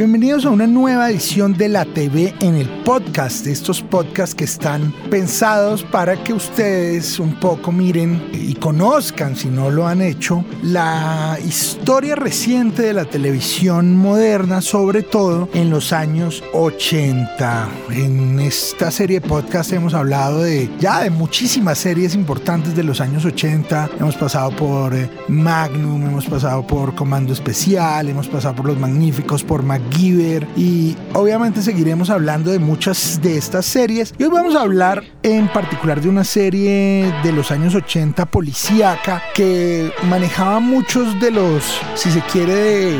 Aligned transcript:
Bienvenidos 0.00 0.46
a 0.46 0.50
una 0.50 0.66
nueva 0.66 1.10
edición 1.10 1.52
de 1.52 1.68
la 1.68 1.84
TV 1.84 2.32
en 2.40 2.54
el 2.54 2.66
podcast. 2.84 3.46
Estos 3.46 3.82
podcasts 3.82 4.34
que 4.34 4.44
están 4.44 4.94
pensados 5.10 5.82
para 5.82 6.24
que 6.24 6.32
ustedes 6.32 7.20
un 7.20 7.38
poco 7.38 7.70
miren 7.70 8.30
y 8.32 8.54
conozcan, 8.54 9.36
si 9.36 9.48
no 9.48 9.68
lo 9.68 9.86
han 9.86 10.00
hecho, 10.00 10.42
la 10.62 11.36
historia 11.46 12.16
reciente 12.16 12.80
de 12.80 12.94
la 12.94 13.04
televisión 13.04 13.94
moderna, 13.94 14.62
sobre 14.62 15.02
todo 15.02 15.50
en 15.52 15.68
los 15.68 15.92
años 15.92 16.42
80. 16.54 17.68
En 17.90 18.40
esta 18.40 18.90
serie 18.90 19.20
de 19.20 19.28
podcast 19.28 19.70
hemos 19.74 19.92
hablado 19.92 20.44
de 20.44 20.70
ya 20.80 21.02
de 21.02 21.10
muchísimas 21.10 21.76
series 21.76 22.14
importantes 22.14 22.74
de 22.74 22.84
los 22.84 23.02
años 23.02 23.26
80. 23.26 23.90
Hemos 24.00 24.16
pasado 24.16 24.50
por 24.56 24.94
eh, 24.94 25.10
Magnum, 25.28 26.06
hemos 26.06 26.24
pasado 26.24 26.66
por 26.66 26.94
Comando 26.94 27.34
Especial, 27.34 28.08
hemos 28.08 28.28
pasado 28.28 28.54
por 28.54 28.64
Los 28.64 28.78
Magníficos, 28.78 29.44
por 29.44 29.62
Mac 29.62 29.89
Giver 29.90 30.46
y 30.56 30.96
obviamente 31.14 31.62
seguiremos 31.62 32.10
hablando 32.10 32.50
de 32.50 32.58
muchas 32.58 33.20
de 33.22 33.36
estas 33.36 33.66
series. 33.66 34.14
Y 34.18 34.24
hoy 34.24 34.30
vamos 34.30 34.54
a 34.54 34.60
hablar 34.60 35.02
en 35.22 35.48
particular 35.48 36.00
de 36.00 36.08
una 36.08 36.24
serie 36.24 37.12
de 37.22 37.32
los 37.32 37.50
años 37.50 37.74
80 37.74 38.26
policíaca 38.26 39.22
que 39.34 39.92
manejaba 40.08 40.60
muchos 40.60 41.18
de 41.20 41.30
los, 41.30 41.80
si 41.94 42.10
se 42.10 42.20
quiere, 42.22 42.52
de, 42.54 42.92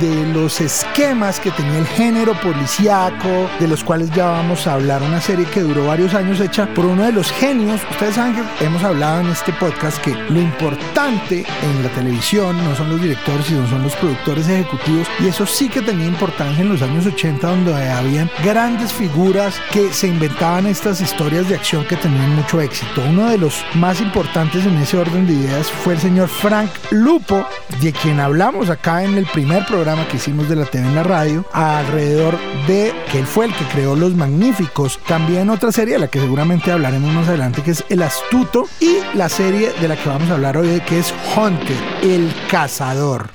de 0.00 0.32
los 0.32 0.60
esquemas 0.60 1.40
que 1.40 1.50
tenía 1.50 1.78
el 1.78 1.86
género 1.86 2.34
policíaco, 2.40 3.48
de 3.58 3.68
los 3.68 3.82
cuales 3.82 4.10
ya 4.12 4.26
vamos 4.26 4.66
a 4.66 4.74
hablar, 4.74 5.02
una 5.02 5.20
serie 5.20 5.46
que 5.46 5.60
duró 5.60 5.86
varios 5.86 6.14
años 6.14 6.40
hecha 6.40 6.72
por 6.74 6.86
uno 6.86 7.02
de 7.04 7.12
los 7.12 7.30
genios. 7.32 7.80
Ustedes 7.90 8.14
saben 8.14 8.34
que 8.34 8.64
hemos 8.64 8.82
hablado 8.82 9.20
en 9.20 9.28
este 9.28 9.52
podcast 9.54 9.98
que 10.02 10.14
lo 10.14 10.40
importante 10.40 11.44
en 11.62 11.82
la 11.82 11.88
televisión 11.90 12.56
no 12.64 12.74
son 12.74 12.90
los 12.90 13.00
directores, 13.00 13.46
sino 13.46 13.66
son 13.68 13.82
los 13.82 13.94
productores 13.96 14.48
ejecutivos. 14.48 15.08
Y 15.20 15.28
eso 15.28 15.46
sí 15.46 15.68
que 15.68 15.82
tenía 15.82 16.06
importancia 16.06 16.35
en 16.38 16.68
los 16.68 16.82
años 16.82 17.06
80 17.06 17.46
donde 17.46 17.90
habían 17.90 18.30
grandes 18.44 18.92
figuras 18.92 19.54
que 19.72 19.90
se 19.90 20.06
inventaban 20.06 20.66
estas 20.66 21.00
historias 21.00 21.48
de 21.48 21.54
acción 21.54 21.86
que 21.86 21.96
tenían 21.96 22.36
mucho 22.36 22.60
éxito. 22.60 23.02
Uno 23.08 23.30
de 23.30 23.38
los 23.38 23.64
más 23.74 24.02
importantes 24.02 24.66
en 24.66 24.76
ese 24.76 24.98
orden 24.98 25.26
de 25.26 25.32
ideas 25.32 25.70
fue 25.70 25.94
el 25.94 26.00
señor 26.00 26.28
Frank 26.28 26.70
Lupo, 26.90 27.46
de 27.80 27.90
quien 27.92 28.20
hablamos 28.20 28.68
acá 28.68 29.02
en 29.02 29.16
el 29.16 29.24
primer 29.26 29.64
programa 29.64 30.06
que 30.08 30.18
hicimos 30.18 30.46
de 30.48 30.56
la 30.56 30.66
TV 30.66 30.86
en 30.86 30.94
la 30.94 31.04
radio, 31.04 31.46
alrededor 31.52 32.38
de 32.66 32.92
que 33.10 33.20
él 33.20 33.26
fue 33.26 33.46
el 33.46 33.54
que 33.54 33.64
creó 33.72 33.96
Los 33.96 34.14
Magníficos. 34.14 35.00
También 35.06 35.48
otra 35.48 35.72
serie 35.72 35.94
de 35.94 36.00
la 36.00 36.08
que 36.08 36.20
seguramente 36.20 36.70
hablaremos 36.70 37.14
más 37.14 37.28
adelante, 37.28 37.62
que 37.62 37.70
es 37.70 37.84
El 37.88 38.02
Astuto, 38.02 38.68
y 38.78 38.98
la 39.14 39.30
serie 39.30 39.72
de 39.80 39.88
la 39.88 39.96
que 39.96 40.08
vamos 40.08 40.28
a 40.28 40.34
hablar 40.34 40.58
hoy, 40.58 40.82
que 40.86 40.98
es 40.98 41.14
Hunter, 41.34 41.76
el 42.02 42.30
cazador. 42.50 43.30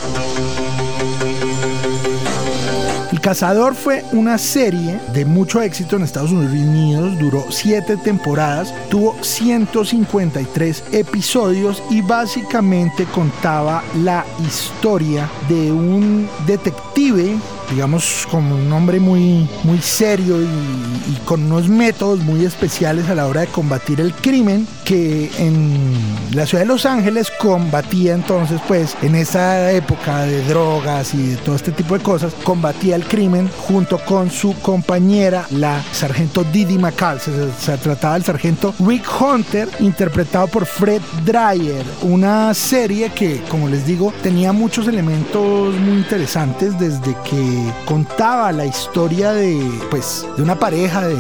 Cazador 3.22 3.76
fue 3.76 4.04
una 4.14 4.40
serie 4.40 5.00
de 5.14 5.26
mucho 5.26 5.62
éxito 5.62 5.96
en 5.96 6.02
Estados 6.02 6.32
Unidos, 6.32 7.20
duró 7.20 7.46
7 7.52 7.98
temporadas, 7.98 8.74
tuvo 8.90 9.16
153 9.22 10.84
episodios 10.92 11.84
y 11.92 12.02
básicamente 12.02 13.06
contaba 13.06 13.84
la 14.04 14.26
historia 14.44 15.30
de 15.48 15.72
un 15.72 16.28
detective 16.48 17.38
digamos, 17.72 18.28
como 18.30 18.56
un 18.56 18.72
hombre 18.74 19.00
muy, 19.00 19.50
muy 19.64 19.80
serio 19.80 20.42
y, 20.42 20.46
y, 20.46 21.22
con 21.24 21.44
unos 21.44 21.70
métodos 21.70 22.20
muy 22.20 22.44
especiales 22.44 23.10
a 23.10 23.16
la 23.16 23.28
hora 23.28 23.42
de 23.42 23.48
combatir 23.48 24.02
el 24.02 24.14
crimen, 24.14 24.68
que 24.84 25.32
en 25.38 25.90
la 26.34 26.46
ciudad 26.46 26.64
de 26.64 26.68
Los 26.68 26.86
Ángeles 26.86 27.32
combatía 27.40 28.14
entonces, 28.14 28.60
pues, 28.68 28.98
en 29.02 29.16
esa 29.16 29.72
época 29.72 30.26
de 30.26 30.44
drogas 30.44 31.14
y 31.14 31.28
de 31.28 31.36
todo 31.38 31.56
este 31.56 31.72
tipo 31.72 31.98
de 31.98 32.04
cosas, 32.04 32.34
combatía 32.44 32.98
el 32.98 33.06
crimen 33.12 33.50
junto 33.68 33.98
con 33.98 34.32
su 34.32 34.58
compañera, 34.62 35.46
la 35.52 35.84
sargento 35.92 36.46
Didi 36.46 36.78
McCall. 36.78 37.20
Se, 37.20 37.78
trataba 37.78 38.14
del 38.14 38.24
sargento 38.24 38.74
Rick 38.80 39.06
Hunter, 39.20 39.68
interpretado 39.82 40.48
por 40.48 40.66
Fred 40.66 41.02
Dreyer, 41.26 41.86
una 42.04 42.54
serie 42.54 43.10
que, 43.10 43.42
como 43.50 43.68
les 43.68 43.86
digo, 43.86 44.14
tenía 44.24 44.54
muchos 44.54 44.88
elementos 44.88 45.76
muy 45.76 45.98
interesantes 45.98 46.80
desde 46.80 47.14
que 47.30 47.74
contaba 47.86 48.54
la 48.54 48.66
historia 48.66 49.34
de, 49.34 49.60
pues, 49.90 50.26
de 50.38 50.44
una 50.44 50.58
pareja 50.58 51.06
de 51.06 51.18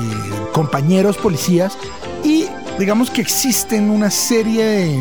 compañeros 0.53 1.18
policías 1.18 1.78
y 2.23 2.46
digamos 2.81 3.12
que 3.12 3.22
existen 3.22 3.92
una 3.92 4.09
serie 4.09 4.64
de, 4.64 5.00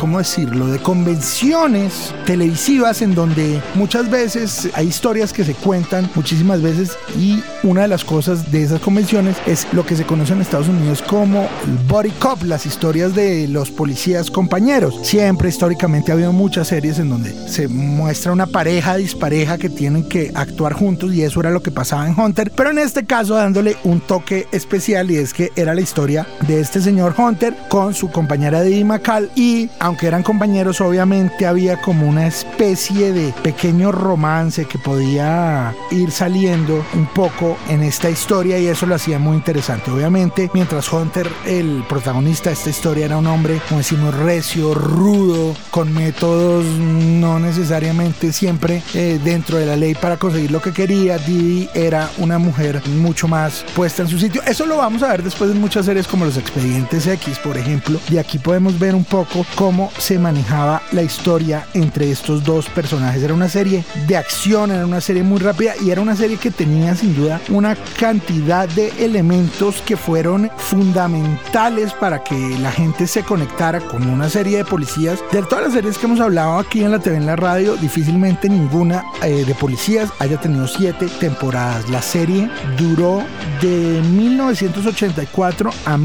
¿cómo 0.00 0.16
decirlo?, 0.16 0.68
de 0.68 0.78
convenciones 0.78 2.14
televisivas 2.24 3.02
en 3.02 3.14
donde 3.14 3.60
muchas 3.74 4.08
veces 4.08 4.70
hay 4.72 4.86
historias 4.86 5.34
que 5.34 5.44
se 5.44 5.52
cuentan 5.52 6.10
muchísimas 6.14 6.62
veces 6.62 6.96
y 7.18 7.42
una 7.62 7.82
de 7.82 7.88
las 7.88 8.02
cosas 8.02 8.50
de 8.50 8.62
esas 8.62 8.80
convenciones 8.80 9.36
es 9.44 9.66
lo 9.74 9.84
que 9.84 9.94
se 9.94 10.06
conoce 10.06 10.32
en 10.32 10.40
Estados 10.40 10.68
Unidos 10.68 11.02
como 11.02 11.42
el 11.66 11.76
body 11.86 12.12
cop, 12.12 12.44
las 12.44 12.64
historias 12.64 13.14
de 13.14 13.46
los 13.46 13.70
policías 13.70 14.30
compañeros. 14.30 14.98
Siempre 15.02 15.50
históricamente 15.50 16.10
ha 16.10 16.14
habido 16.14 16.32
muchas 16.32 16.68
series 16.68 16.98
en 16.98 17.10
donde 17.10 17.34
se 17.46 17.68
muestra 17.68 18.32
una 18.32 18.46
pareja 18.46 18.96
dispareja 18.96 19.58
que 19.58 19.68
tienen 19.68 20.08
que 20.08 20.32
actuar 20.34 20.72
juntos 20.72 21.12
y 21.12 21.24
eso 21.24 21.40
era 21.40 21.50
lo 21.50 21.62
que 21.62 21.72
pasaba 21.72 22.08
en 22.08 22.18
Hunter, 22.18 22.50
pero 22.56 22.70
en 22.70 22.78
este 22.78 23.04
caso 23.04 23.34
dándole 23.34 23.76
un 23.84 24.00
toque 24.00 24.46
especial 24.50 25.10
y 25.10 25.16
es 25.16 25.34
que 25.34 25.52
era 25.56 25.74
la 25.74 25.82
historia 25.82 26.26
de 26.46 26.60
este 26.60 26.80
señor 26.80 27.17
Hunter 27.18 27.54
con 27.68 27.94
su 27.94 28.10
compañera 28.10 28.62
Didi 28.62 28.84
McCall 28.84 29.30
y 29.34 29.68
aunque 29.80 30.06
eran 30.06 30.22
compañeros 30.22 30.80
obviamente 30.80 31.46
había 31.46 31.80
como 31.80 32.08
una 32.08 32.26
especie 32.26 33.12
de 33.12 33.34
pequeño 33.42 33.90
romance 33.90 34.66
que 34.66 34.78
podía 34.78 35.74
ir 35.90 36.12
saliendo 36.12 36.84
un 36.94 37.06
poco 37.06 37.56
en 37.68 37.82
esta 37.82 38.08
historia 38.08 38.58
y 38.58 38.68
eso 38.68 38.86
lo 38.86 38.94
hacía 38.94 39.18
muy 39.18 39.36
interesante. 39.36 39.90
Obviamente 39.90 40.50
mientras 40.54 40.92
Hunter, 40.92 41.28
el 41.44 41.84
protagonista 41.88 42.50
de 42.50 42.54
esta 42.54 42.70
historia, 42.70 43.06
era 43.06 43.18
un 43.18 43.26
hombre, 43.26 43.60
como 43.68 43.78
decimos, 43.78 44.14
recio, 44.14 44.74
rudo, 44.74 45.54
con 45.70 45.92
métodos 45.92 46.64
no 46.64 47.38
necesariamente 47.38 48.32
siempre 48.32 48.82
eh, 48.94 49.18
dentro 49.22 49.58
de 49.58 49.66
la 49.66 49.76
ley 49.76 49.94
para 49.94 50.16
conseguir 50.16 50.50
lo 50.50 50.62
que 50.62 50.72
quería, 50.72 51.18
Didi 51.18 51.68
era 51.74 52.10
una 52.18 52.38
mujer 52.38 52.82
mucho 52.88 53.28
más 53.28 53.64
puesta 53.74 54.02
en 54.02 54.08
su 54.08 54.18
sitio. 54.18 54.42
Eso 54.46 54.66
lo 54.66 54.76
vamos 54.76 55.02
a 55.02 55.08
ver 55.08 55.22
después 55.22 55.50
en 55.50 55.60
muchas 55.60 55.86
series 55.86 56.06
como 56.06 56.24
Los 56.24 56.36
Expedientes 56.36 56.97
Por 57.44 57.56
ejemplo, 57.56 58.00
y 58.10 58.18
aquí 58.18 58.38
podemos 58.38 58.76
ver 58.76 58.92
un 58.96 59.04
poco 59.04 59.46
cómo 59.54 59.92
se 59.98 60.18
manejaba 60.18 60.82
la 60.90 61.02
historia 61.02 61.64
entre 61.72 62.10
estos 62.10 62.42
dos 62.42 62.68
personajes. 62.68 63.22
Era 63.22 63.34
una 63.34 63.48
serie 63.48 63.84
de 64.08 64.16
acción, 64.16 64.72
era 64.72 64.84
una 64.84 65.00
serie 65.00 65.22
muy 65.22 65.38
rápida 65.38 65.74
y 65.80 65.90
era 65.90 66.00
una 66.00 66.16
serie 66.16 66.38
que 66.38 66.50
tenía 66.50 66.96
sin 66.96 67.14
duda 67.14 67.40
una 67.50 67.76
cantidad 68.00 68.68
de 68.70 68.88
elementos 68.98 69.80
que 69.82 69.96
fueron 69.96 70.50
fundamentales 70.56 71.92
para 71.92 72.24
que 72.24 72.36
la 72.58 72.72
gente 72.72 73.06
se 73.06 73.22
conectara 73.22 73.80
con 73.80 74.08
una 74.10 74.28
serie 74.28 74.58
de 74.58 74.64
policías. 74.64 75.20
De 75.30 75.42
todas 75.42 75.66
las 75.66 75.74
series 75.74 75.98
que 75.98 76.06
hemos 76.06 76.20
hablado 76.20 76.58
aquí 76.58 76.82
en 76.82 76.90
la 76.90 76.98
TV, 76.98 77.16
en 77.16 77.26
la 77.26 77.36
radio, 77.36 77.76
difícilmente 77.76 78.48
ninguna 78.48 79.04
eh, 79.22 79.44
de 79.44 79.54
policías 79.54 80.10
haya 80.18 80.40
tenido 80.40 80.66
siete 80.66 81.06
temporadas. 81.20 81.88
La 81.90 82.02
serie 82.02 82.50
duró 82.76 83.22
de 83.62 84.02
1984 84.02 85.70
a 85.84 85.96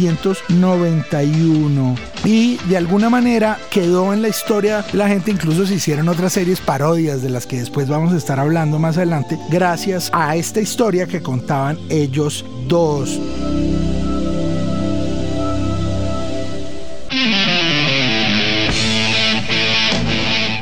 1991 0.00 1.94
y 2.24 2.56
de 2.68 2.76
alguna 2.76 3.10
manera 3.10 3.58
quedó 3.70 4.14
en 4.14 4.22
la 4.22 4.28
historia 4.28 4.84
la 4.92 5.08
gente 5.08 5.30
incluso 5.30 5.66
se 5.66 5.74
hicieron 5.74 6.08
otras 6.08 6.32
series 6.32 6.60
parodias 6.60 7.20
de 7.22 7.28
las 7.30 7.46
que 7.46 7.58
después 7.58 7.88
vamos 7.88 8.12
a 8.14 8.16
estar 8.16 8.40
hablando 8.40 8.78
más 8.78 8.96
adelante 8.96 9.38
gracias 9.50 10.10
a 10.14 10.36
esta 10.36 10.60
historia 10.60 11.06
que 11.06 11.20
contaban 11.20 11.78
ellos 11.90 12.44
dos. 12.66 13.20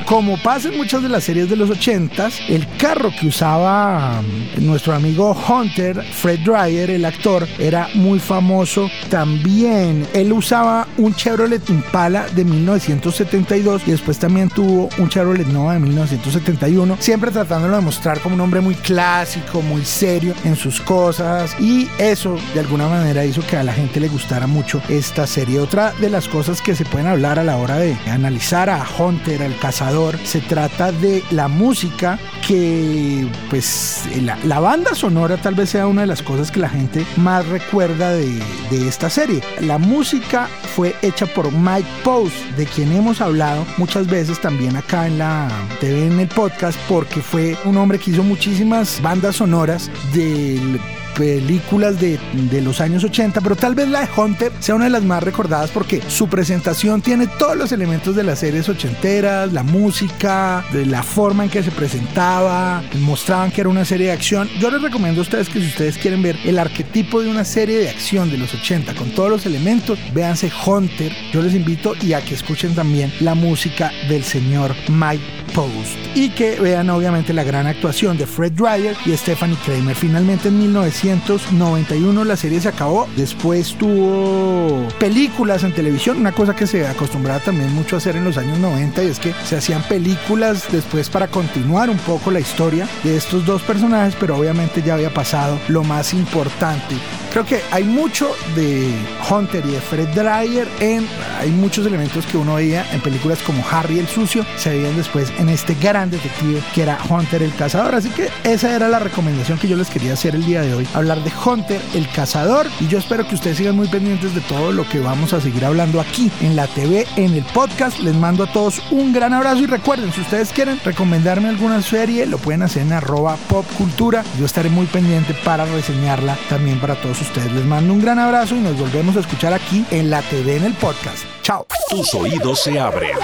Como 0.08 0.38
pasa 0.38 0.68
en 0.68 0.78
muchas 0.78 1.02
de 1.02 1.10
las 1.10 1.24
series 1.24 1.50
de 1.50 1.56
los 1.56 1.68
80s, 1.68 2.48
el 2.48 2.66
carro 2.78 3.10
que 3.20 3.26
usaba 3.26 4.20
um, 4.20 4.64
nuestro 4.64 4.94
amigo 4.94 5.36
Hunter, 5.46 6.02
Fred 6.02 6.40
Dreyer, 6.46 6.88
el 6.88 7.04
actor, 7.04 7.46
era 7.58 7.90
muy 7.92 8.18
famoso 8.18 8.90
también. 9.10 10.06
Él 10.14 10.32
usaba 10.32 10.88
un 10.96 11.14
Chevrolet 11.14 11.68
Impala 11.68 12.26
de 12.28 12.42
1972 12.42 13.82
y 13.86 13.90
después 13.90 14.18
también 14.18 14.48
tuvo 14.48 14.88
un 14.96 15.10
Chevrolet 15.10 15.46
Nova 15.48 15.74
de 15.74 15.80
1971, 15.80 16.96
siempre 17.00 17.30
tratándolo 17.30 17.76
de 17.76 17.82
mostrar 17.82 18.18
como 18.20 18.34
un 18.34 18.40
hombre 18.40 18.62
muy 18.62 18.76
clásico, 18.76 19.60
muy 19.60 19.84
serio 19.84 20.32
en 20.44 20.56
sus 20.56 20.80
cosas 20.80 21.54
y 21.60 21.86
eso 21.98 22.38
de 22.54 22.60
alguna 22.60 22.88
manera 22.88 23.26
hizo 23.26 23.46
que 23.46 23.58
a 23.58 23.62
la 23.62 23.74
gente 23.74 24.00
le 24.00 24.08
gustara 24.08 24.46
mucho 24.46 24.80
esta 24.88 25.26
serie. 25.26 25.60
Otra 25.60 25.92
de 26.00 26.08
las 26.08 26.28
cosas 26.28 26.62
que 26.62 26.74
se 26.74 26.86
pueden 26.86 27.08
hablar 27.08 27.38
a 27.38 27.44
la 27.44 27.58
hora 27.58 27.76
de 27.76 27.94
analizar 28.06 28.70
a 28.70 28.86
Hunter, 28.98 29.42
al 29.42 29.58
cazador, 29.58 29.97
se 30.24 30.40
trata 30.40 30.92
de 30.92 31.24
la 31.30 31.48
música 31.48 32.18
que 32.46 33.26
pues 33.50 34.04
la, 34.44 34.60
banda 34.60 34.94
sonora 34.94 35.36
tal 35.36 35.54
vez 35.54 35.70
sea 35.70 35.86
una 35.86 36.02
de 36.02 36.06
las 36.06 36.22
cosas 36.22 36.50
que 36.50 36.60
la 36.60 36.68
gente 36.68 37.04
más 37.16 37.46
recuerda 37.48 38.12
de, 38.12 38.40
de 38.70 38.88
esta 38.88 39.10
serie. 39.10 39.42
La 39.60 39.78
música 39.78 40.48
fue 40.76 40.94
hecha 41.02 41.26
por 41.26 41.50
Mike 41.50 41.88
Post, 42.04 42.36
de 42.56 42.66
quien 42.66 42.92
hemos 42.92 43.20
hablado 43.20 43.66
muchas 43.76 44.06
veces 44.06 44.40
también 44.40 44.76
acá 44.76 45.06
en 45.06 45.18
la 45.18 45.48
TV 45.80 46.06
en 46.06 46.20
el 46.20 46.28
podcast, 46.28 46.78
porque 46.88 47.20
fue 47.20 47.56
un 47.64 47.76
hombre 47.76 47.98
que 47.98 48.12
hizo 48.12 48.22
muchísimas 48.22 49.02
bandas 49.02 49.36
sonoras 49.36 49.90
del 50.12 50.80
películas 51.18 52.00
de, 52.00 52.16
de, 52.32 52.62
los 52.62 52.80
años 52.80 53.02
80, 53.02 53.40
pero 53.40 53.56
tal 53.56 53.74
vez 53.74 53.88
la 53.88 54.02
de 54.02 54.08
Hunter 54.16 54.52
sea 54.60 54.76
una 54.76 54.84
de 54.84 54.90
las 54.90 55.02
más 55.02 55.20
recordadas 55.20 55.70
porque 55.72 56.00
su 56.06 56.28
presentación 56.28 57.02
tiene 57.02 57.26
todos 57.26 57.56
los 57.56 57.72
elementos 57.72 58.14
de 58.14 58.22
las 58.22 58.38
series 58.38 58.68
ochenteras, 58.68 59.52
la 59.52 59.64
música, 59.64 60.64
de 60.72 60.86
la 60.86 61.02
forma 61.02 61.42
en 61.42 61.50
que 61.50 61.64
se 61.64 61.72
presentaba, 61.72 62.84
mostraban 63.00 63.50
que 63.50 63.62
era 63.62 63.68
una 63.68 63.84
serie 63.84 64.06
de 64.06 64.12
acción. 64.12 64.48
Yo 64.60 64.70
les 64.70 64.80
recomiendo 64.80 65.20
a 65.20 65.22
ustedes 65.22 65.48
que 65.48 65.58
si 65.58 65.66
ustedes 65.66 65.98
quieren 65.98 66.22
ver 66.22 66.36
el 66.44 66.56
arquetipo 66.56 67.20
de 67.20 67.28
una 67.28 67.44
serie 67.44 67.78
de 67.78 67.88
acción 67.88 68.30
de 68.30 68.38
los 68.38 68.54
80 68.54 68.94
con 68.94 69.10
todos 69.10 69.28
los 69.28 69.44
elementos, 69.44 69.98
véanse 70.14 70.52
Hunter. 70.64 71.12
Yo 71.32 71.42
les 71.42 71.54
invito 71.54 71.94
y 72.00 72.12
a 72.12 72.20
que 72.20 72.34
escuchen 72.34 72.76
también 72.76 73.12
la 73.18 73.34
música 73.34 73.90
del 74.08 74.22
señor 74.22 74.72
Mike 74.88 75.37
Post 75.48 75.96
y 76.14 76.30
que 76.30 76.60
vean 76.60 76.90
obviamente 76.90 77.32
la 77.32 77.44
gran 77.44 77.66
actuación 77.66 78.16
de 78.16 78.26
Fred 78.26 78.52
Dreyer 78.52 78.96
y 79.04 79.16
Stephanie 79.16 79.56
Kramer. 79.64 79.94
Finalmente 79.94 80.48
en 80.48 80.58
1991 80.58 82.24
la 82.24 82.36
serie 82.36 82.60
se 82.60 82.68
acabó, 82.68 83.08
después 83.16 83.74
tuvo 83.74 84.86
películas 84.98 85.64
en 85.64 85.72
televisión, 85.72 86.18
una 86.18 86.32
cosa 86.32 86.54
que 86.54 86.66
se 86.66 86.86
acostumbraba 86.86 87.40
también 87.40 87.72
mucho 87.74 87.96
a 87.96 87.98
hacer 87.98 88.16
en 88.16 88.24
los 88.24 88.36
años 88.36 88.58
90 88.58 89.04
y 89.04 89.06
es 89.08 89.18
que 89.18 89.32
se 89.44 89.56
hacían 89.56 89.82
películas 89.82 90.64
después 90.70 91.10
para 91.10 91.28
continuar 91.28 91.90
un 91.90 91.98
poco 91.98 92.30
la 92.30 92.40
historia 92.40 92.88
de 93.04 93.16
estos 93.16 93.44
dos 93.46 93.62
personajes, 93.62 94.14
pero 94.18 94.36
obviamente 94.36 94.82
ya 94.82 94.94
había 94.94 95.12
pasado 95.12 95.58
lo 95.68 95.82
más 95.84 96.14
importante 96.14 96.96
Creo 97.32 97.44
que 97.44 97.60
hay 97.70 97.84
mucho 97.84 98.34
de 98.56 98.90
Hunter 99.30 99.64
y 99.66 99.72
de 99.72 99.80
Fred 99.80 100.08
Dreyer 100.08 100.66
en. 100.80 101.06
Hay 101.38 101.50
muchos 101.50 101.86
elementos 101.86 102.24
que 102.26 102.38
uno 102.38 102.54
veía 102.54 102.90
en 102.92 103.00
películas 103.00 103.38
como 103.42 103.62
Harry 103.70 103.98
el 103.98 104.08
Sucio, 104.08 104.44
se 104.56 104.70
veían 104.70 104.96
después 104.96 105.32
en 105.38 105.48
este 105.48 105.74
gran 105.74 106.10
detective 106.10 106.62
que 106.74 106.82
era 106.82 106.98
Hunter 107.08 107.42
el 107.42 107.54
Cazador. 107.54 107.94
Así 107.94 108.08
que 108.10 108.28
esa 108.44 108.74
era 108.74 108.88
la 108.88 108.98
recomendación 108.98 109.58
que 109.58 109.68
yo 109.68 109.76
les 109.76 109.88
quería 109.88 110.12
hacer 110.12 110.34
el 110.34 110.44
día 110.44 110.62
de 110.62 110.74
hoy: 110.74 110.86
hablar 110.94 111.22
de 111.22 111.32
Hunter 111.44 111.80
el 111.94 112.08
Cazador. 112.10 112.66
Y 112.80 112.88
yo 112.88 112.98
espero 112.98 113.26
que 113.26 113.34
ustedes 113.34 113.58
sigan 113.58 113.76
muy 113.76 113.88
pendientes 113.88 114.34
de 114.34 114.40
todo 114.42 114.72
lo 114.72 114.88
que 114.88 115.00
vamos 115.00 115.32
a 115.32 115.40
seguir 115.40 115.64
hablando 115.64 116.00
aquí 116.00 116.30
en 116.40 116.56
la 116.56 116.66
TV, 116.66 117.06
en 117.16 117.34
el 117.34 117.44
podcast. 117.44 117.98
Les 118.00 118.14
mando 118.14 118.44
a 118.44 118.52
todos 118.52 118.82
un 118.90 119.12
gran 119.12 119.32
abrazo 119.32 119.60
y 119.60 119.66
recuerden, 119.66 120.12
si 120.12 120.20
ustedes 120.20 120.52
quieren 120.52 120.80
recomendarme 120.84 121.48
alguna 121.48 121.82
serie, 121.82 122.26
lo 122.26 122.38
pueden 122.38 122.62
hacer 122.62 122.82
en 122.82 122.92
arroba 122.92 123.36
popcultura. 123.48 124.24
Yo 124.38 124.46
estaré 124.46 124.68
muy 124.68 124.86
pendiente 124.86 125.34
para 125.44 125.64
reseñarla 125.64 126.36
también 126.48 126.80
para 126.80 126.94
todos 126.96 127.20
ustedes. 127.20 127.52
Les 127.52 127.64
mando 127.64 127.92
un 127.92 128.00
gran 128.00 128.18
abrazo 128.18 128.54
y 128.54 128.60
nos 128.60 128.78
volvemos 128.78 129.16
a 129.16 129.20
escuchar 129.20 129.52
aquí 129.52 129.84
en 129.90 130.10
la 130.10 130.22
TV 130.22 130.56
en 130.56 130.64
el 130.64 130.74
podcast. 130.74 131.24
Chao. 131.42 131.66
Tus 131.90 132.14
oídos 132.14 132.62
se 132.62 132.78
abren. 132.78 133.16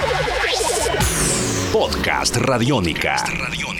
Podcast 1.75 2.37
Radiónica. 2.37 3.74